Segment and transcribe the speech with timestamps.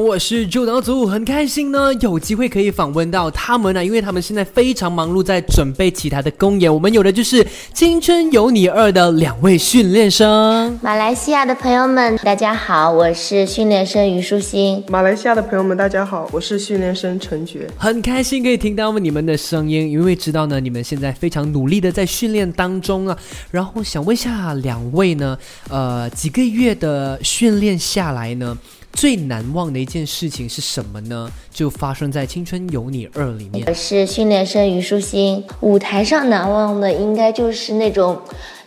[0.00, 6.72] 我是助导组，很开心呢，有机会可以访问到他们呢，因为他们现在非常忙碌，在准备其他的公演。
[6.72, 10.78] 我们有的就是《青春有你二》的两位训练生。
[10.80, 14.82] 马来西亚的朋友们，大家好，我是训练生虞书欣。
[14.88, 17.58] 马来西亚的朋友们，大家好，我是训练生陈珏。
[17.76, 23.18] 很开心可以听到你们的声音，因为知道呢，你们现在非常努力的在训练当中啊。
[23.50, 25.36] 然后想问一下两位呢，
[25.68, 28.56] 呃，几个月的训练下来呢？
[28.92, 31.30] 最难忘的一件事情是什么呢？
[31.50, 33.64] 就发生在《青春有你二》里面。
[33.66, 38.16] 我是训练生虞书欣，舞台上难忘的应该就是那种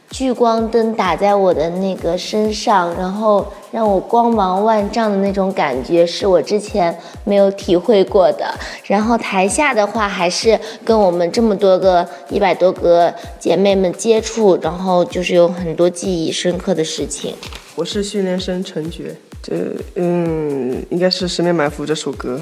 [0.10, 8.54] 聚光灯打在我的那个身上，然后让我光芒万丈的那种感觉，是我之前没有体会过的。
[8.86, 17.34] 然后台下的话，还是跟我们这么多个一百多个姐妹们接触，然后就是有很多记忆深刻的事情。
[17.76, 19.16] 我是训练生陈珏。
[19.48, 19.54] 这
[19.94, 22.42] 嗯，应该是《十面埋伏》这首歌，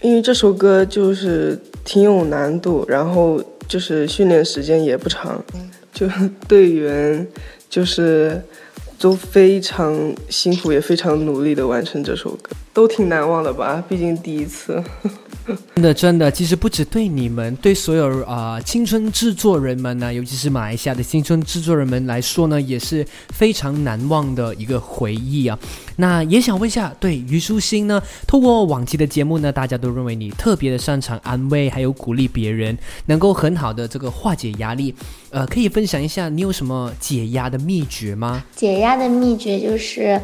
[0.00, 5.44] 因为这首歌就是挺有难度，然后就是训练时间也不长，
[5.92, 6.08] 就
[6.48, 7.26] 队员
[7.68, 8.40] 就是
[8.98, 13.82] 都非常辛苦，也非常努力的完成这首歌，都挺难忘的吧？
[13.88, 14.82] 毕竟第一次。
[15.74, 25.58] 真的，真的，其实不止对你们，对所有啊青春制作人们呢，尤其是马来西亚的青春制作人们来说呢，也是非常难忘的一个回忆啊。
[25.96, 34.94] 那也想问一下，对虞书欣呢，透过往期的节目呢，大家都认为你特别的擅长安慰，还有鼓励别人，能够很好的这个化解压力。
[35.28, 38.42] 呃，可以分享一下你有什么解压的秘诀吗？
[38.56, 40.18] 解压的秘诀就是，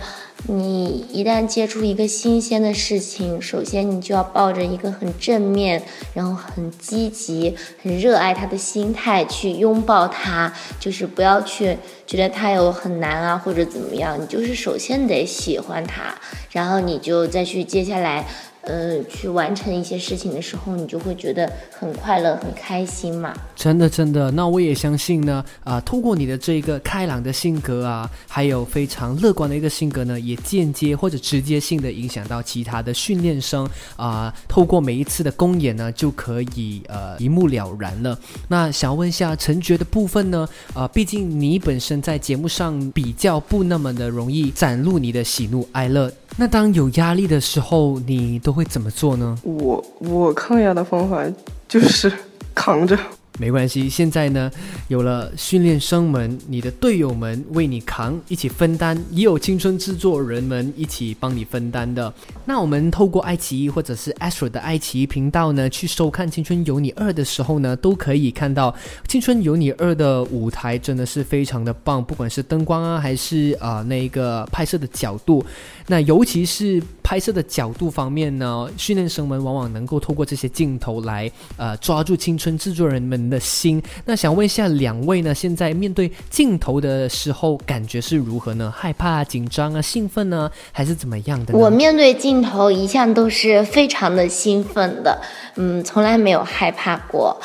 [0.46, 5.82] 你一旦接触一个新鲜的事情，首先你就要抱着一个很正面，
[6.14, 16.14] 然后很积极、很热爱它的心态去拥抱它，就是不要去觉得它有很难啊或者怎么样，你就是首先得喜欢它，
[16.50, 18.24] 然后你就再去接下来。
[18.70, 23.34] 呃，去完成一些事情的时候，你就会觉得很快乐、很开心嘛。
[23.56, 24.30] 真的，真的。
[24.30, 25.44] 那我也相信呢。
[25.64, 34.32] 啊，通过你的这一个开朗的性格啊，还有非常乐观的一个性格呢，也间接或者直接性的影响到其他的训练生啊。
[34.46, 38.16] 透过每一次的公演呢，就可以呃一目了然了。
[38.46, 40.48] 那想问一下陈珏的部分呢？
[40.74, 46.12] 啊，毕竟你本身在节目上比较不那么的容易展露你的喜怒哀乐。
[46.36, 49.38] 那当有压力的时候，你都会怎么做呢？
[49.42, 51.24] 我我抗压的方法
[51.68, 52.12] 就是
[52.54, 52.98] 扛着。
[53.38, 54.50] 没关系，现在呢，
[54.88, 62.12] 有了训练生们，你的队友们为你扛，一起分担，也有青春制作人们一起帮你分担的。
[62.44, 68.70] 那我们透过爱奇艺或者是 Astro 的爱奇艺频道呢，去收看《青春有你二》的时候呢，都可以看到
[69.08, 75.42] 《青春有你二》的舞台真的是非常的棒，不管是灯光啊，还是啊那个拍摄的角度，
[75.86, 83.20] 那尤其是拍摄的角度方面呢，训练生们往往能够透过这些镜头来呃抓住青春制作人们。
[83.28, 85.34] 的心，那想问一下两位呢？
[85.34, 88.72] 现在面对镜头的时候，感觉是如何呢？
[88.76, 91.56] 害怕、紧张啊、兴奋呢，还是怎么样的？
[91.56, 95.20] 我面对镜头一向都是非常的兴奋的，
[95.56, 97.36] 嗯，从来没有害怕过，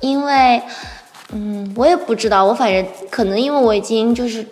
[0.00, 0.62] 因为，
[1.32, 4.46] 嗯，我也不知道，我反正可能因为我已经就是。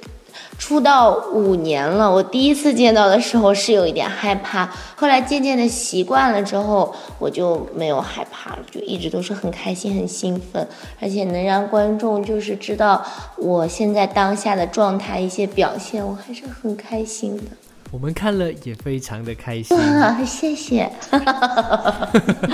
[0.59, 10.67] 出道五年了，我第一次见到的时候是有一点害怕，后来渐渐的习惯了之后，我就没有害怕了，就一直都是很开心、很兴奋，
[10.99, 13.05] 而且能让观众就是知道
[13.37, 17.44] 我现在当下的状态、一些表现，我还是很开心的。
[17.93, 19.77] 我们看了也非常的开心，
[20.27, 20.91] 谢谢。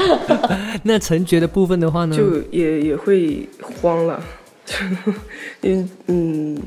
[0.82, 3.48] 那陈觉的部分的话呢，就也也会
[3.80, 4.20] 慌了，
[5.62, 6.60] 因为嗯。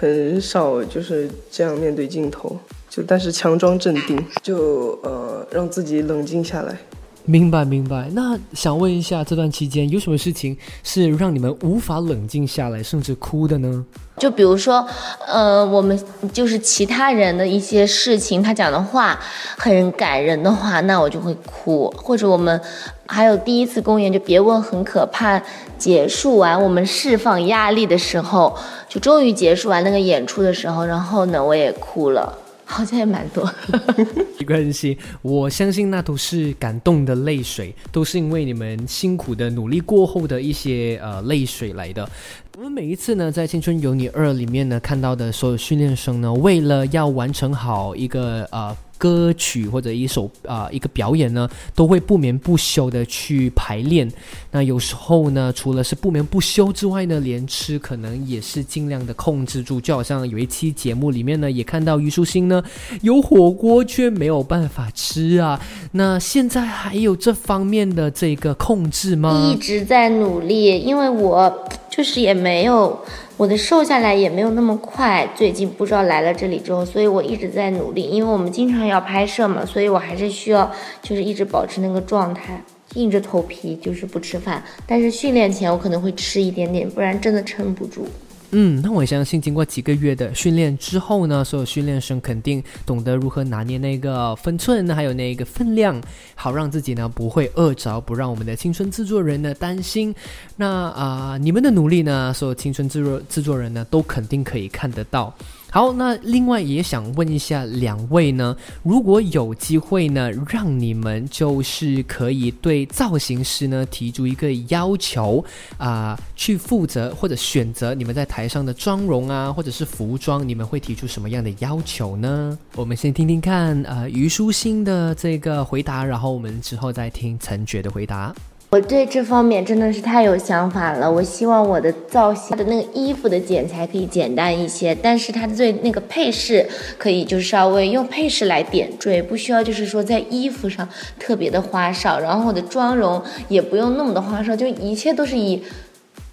[0.00, 2.56] 很少就是这样面对镜头，
[2.88, 6.78] 就但是强装镇定，就呃让自己冷静下来。
[7.28, 8.08] 明白明白。
[8.14, 13.84] 那想问一下，这段期间有什么事情是让你们无法冷静下来，甚至哭的呢？
[14.16, 14.84] 就比如说，
[15.26, 16.02] 呃，我们
[16.32, 19.20] 就是其他人的一些事情，他讲的话
[19.58, 21.92] 很感人的话，那我就会哭。
[21.98, 22.58] 或者我们
[23.06, 25.40] 还有第一次公演，就别问很可怕，
[25.76, 28.56] 结束完我们释放压力的时候，
[28.88, 32.38] 就终于结束完那个演出的时候，然后呢，我也哭了。
[32.70, 33.50] 好像也蛮多，
[34.38, 42.08] 没关系，我相信那都是感动的泪水，都是因为你们辛苦的努力过后的一些呃泪水来的。
[42.56, 54.10] 我们每一次呢，在《青春有你二》里面呢看到的所有训练生呢，为了要完成好一个呃歌曲或者一首啊一个表演呢，都会不眠不休的去排练。
[54.50, 59.80] 那有时候呢，除了是不眠不休之外呢，连吃可能也是尽量的控制住。
[59.80, 62.62] 就好像有一期节目里面呢，也看到虞书欣呢
[63.02, 65.60] 有火锅却没有办法吃啊。
[65.92, 69.50] 那现在还有这方面的这个控制吗？
[69.52, 71.68] 一直在努力，因为我
[71.98, 72.96] 就是也没有。
[73.36, 80.70] 我的瘦下来也没有那么快，最近不知道来了这里之后，所以我一直在努力，因为我们经常要拍摄嘛，所以我还是需要
[81.02, 82.62] 就是一直保持那个状态，
[82.94, 88.06] 硬着头皮就是不吃饭，但是训练前我可能会吃一点点，不然真的撑不住。
[88.50, 96.00] 嗯，那我相信经过几个月的训练之后呢，所有训练生肯定懂得如何拿捏那个分寸，还有那个分量，
[96.34, 100.14] 好让自己呢不会饿着，不让我们的青春制作人呢担心。
[100.56, 105.34] 那啊，你们的努力呢，所有青春制作制作人呢都肯定可以看得到。
[105.70, 115.44] 好，那另外也想问一下两位呢，如果有机会呢，让你们就是可以对造型师呢提出一个要求
[115.76, 122.58] 啊，去负责或者选择你们在台上的妆容啊，或者是服装，你们会提出什么样的要求呢？
[122.74, 128.34] 我们先听听看呃，虞书欣的这个回答，然后我们之后再听陈觉的回答。
[128.70, 131.10] 我对这方面真的是太有想法了。
[131.10, 136.68] 我希望我的造型的那个衣服的剪裁可以简单一些，但是它的对那个配饰
[136.98, 140.86] 可以就是稍微用配饰来点缀，不需要就是说在衣服上
[141.18, 142.20] 特别的花哨。
[142.20, 145.62] 然后我的妆容也不用那么的花哨，就一切都是以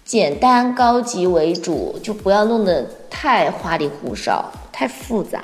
[0.04, 5.42] 简单高级为主，就不要弄得太花里胡哨、太复杂。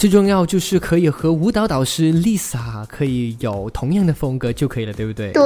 [0.00, 5.30] 最重要就是可以和舞蹈导师 Lisa 可以有同样的风格就可以了，对不对？
[5.32, 5.44] 对。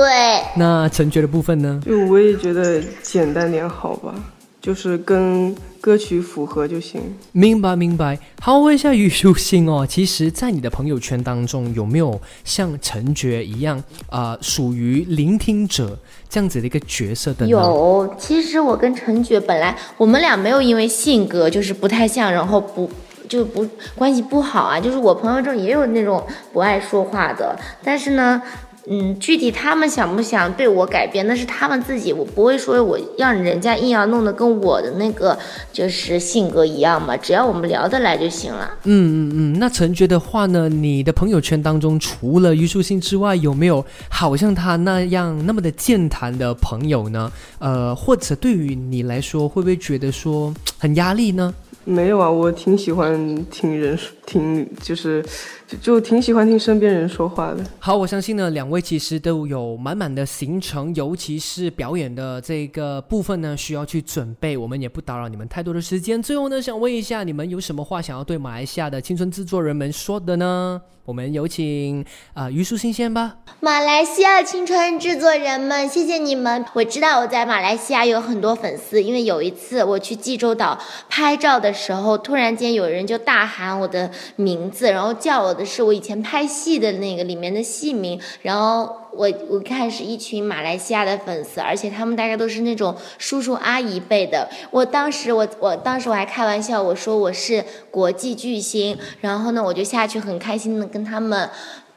[0.57, 1.83] 那陈觉的部分呢？
[1.85, 4.15] 就我也觉得简单点好吧，
[4.63, 7.01] 就是跟歌曲符合就行。
[7.33, 8.17] 明白明白。
[8.41, 15.99] 好，问一下虞书欣哦，其实，在你的朋友圈当中，有没有像陈觉一样啊，属于聆听者
[16.29, 17.45] 这样子的一个角色的？
[17.49, 18.15] 有。
[18.17, 22.89] 其实我跟陈觉本来我们俩没有因为性格就是不太像，然后不。
[23.29, 28.43] 就不关系不好啊，就是我朋友中也有那种不爱说话的，但是呢。
[28.87, 35.39] 嗯，具体他们想不想对我改变，那是他们自己，我不会说我让人家硬要弄得跟我的那个
[35.73, 38.71] 就是性格一样嘛，只要我们聊得来就行了。
[38.83, 40.69] 嗯嗯嗯，那陈觉的话呢？
[40.69, 47.33] 你的朋友圈当中除了虞书欣之外，有没有好像他那样那么的健谈的朋友呢？
[47.61, 51.55] 呃，或者对于你来说，会不会觉得说很压力呢？
[51.85, 55.25] 没有啊，我挺喜欢听人说听，就是
[55.67, 57.65] 就就挺喜欢听身边人说话的。
[57.79, 64.57] 好，我相信呢，两位其实都有满满的行程，尤其是表演的这个部分呢，需要去准备。
[64.57, 66.23] 我们也不打扰你们太多的时间。
[66.23, 70.81] 最后呢，想问一下，你们有什么话想要对马来西亚的青春制作人们说的呢？
[71.07, 73.37] 我们有请啊，虞书新先吧。
[73.61, 76.65] 马来西亚青春制作人们，谢谢你们。
[76.73, 80.81] 我知道我在马来西亚有很多粉丝，因为有一次我去济州岛
[81.11, 88.97] 拍照的时候，突然间有人就大喊我的名字，然后叫我的是我以前拍戏的那个里面的戏名，然后。
[89.17, 94.49] 我我看是一群马来西亚的粉丝，而且他们大概都是那种叔叔阿姨辈的。
[94.73, 101.49] 我当时我我当时我还开玩笑，我说我是国际巨星，然后呢我就下去很开心的跟他们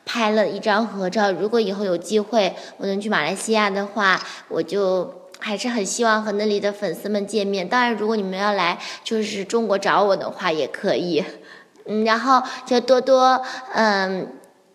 [0.06, 1.32] 拍了一张合照。
[1.32, 7.68] 如果以后有机会我能去马来西亚的话，我就还是很希望和那里的粉丝们见面。
[7.68, 11.24] 当然，如果你们要来就是中国找我的话也可以，
[11.88, 13.42] 嗯，然后就多多
[13.74, 14.28] 嗯。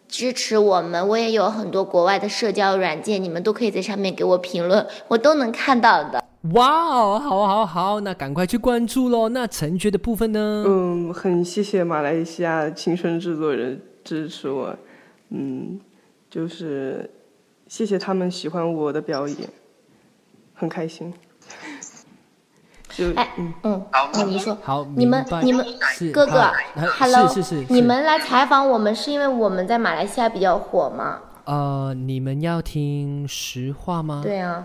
[0.09, 6.23] 支持我们，我也有很多国外的社交软件，你们都可以在上面给我评论，我都能看到的。
[6.53, 9.31] 哇哦，好，好，好，那赶快去关注喽。
[9.31, 10.65] 那陈觉的部分呢？
[10.67, 14.77] 嗯，很谢谢马来西亚青春制作人支持我，
[15.31, 15.81] 嗯，
[16.29, 17.11] 就是
[17.67, 19.49] 谢谢他们喜欢我的表演，
[20.53, 21.11] 很开心。
[23.17, 25.65] 哎，嗯嗯，好，你说，好，你们你们
[26.13, 26.51] 哥哥
[26.99, 31.19] ，Hello，是是是，你们来采访我们是因为我们在马来西亚比较火吗？
[31.45, 34.21] 呃，你们要听实话吗？
[34.23, 34.65] 对啊，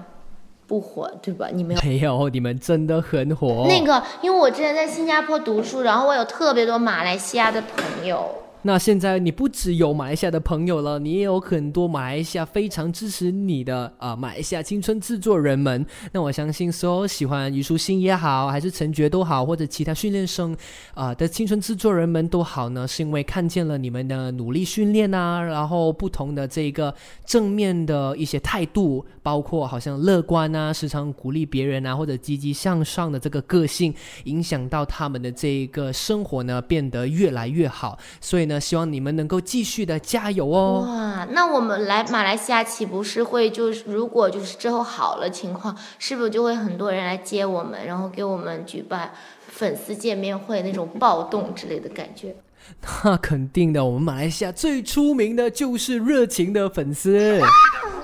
[0.68, 1.48] 不火对吧？
[1.52, 3.66] 你们没有，你们真的很火。
[3.68, 8.30] 那个，因为我之前在新加坡读书，然后我有特别多马来西亚的朋友。
[8.68, 15.86] 那现在你不只有马来西亚的朋友了，你也有很多马来西亚非常支持你的啊，马来西亚青春制作人们。
[16.12, 20.54] 那我相信所有喜欢虞书欣也好，还是陈觉都好，或者其他训练生
[20.94, 26.94] 啊的青春制作人们都好呢，是因为看见了你们的努力训练啊，然后不同的这个
[27.26, 33.94] 正面的一些态度，包括好像乐观啊，时常鼓励别人啊，或者积极向上的这个个性，
[34.26, 37.98] 影响到他们的这一个生活呢，变得越来越好。
[38.20, 38.57] 所以呢。
[38.60, 40.86] 希望你们能够继续的加油哦。
[40.88, 49.14] 哇，那我们来马来西亚岂不是会就是如果就是之后好了情况，是不是就会很多人来接我们，然后给我们举办
[49.48, 52.36] 粉丝见面会那种暴动之类的感觉？
[53.04, 57.40] 那肯定的，我们马来西亚最出名的就是热情的粉丝。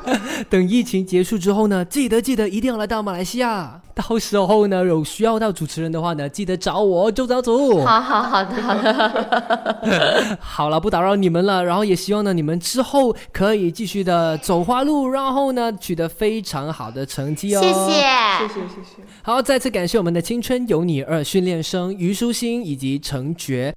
[0.49, 3.79] 等疫情结束之后呢，记得记得一定要来到马来西亚。
[3.95, 7.85] 到时候呢，有需要到主持人的话呢，记得找我周早祖。
[7.85, 10.37] 好好好的好的。
[10.41, 11.63] 好了，不打扰你们了。
[11.63, 17.61] 然后也希望呢，你们之后可以继续的走花路，然后呢，取得非常好的成绩哦。
[17.61, 19.03] 谢谢谢谢谢谢。
[19.21, 23.71] 好，再次感谢我们的青春有你二训练生虞书欣以及程珏。